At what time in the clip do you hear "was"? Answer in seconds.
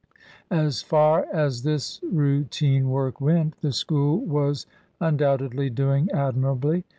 4.19-4.65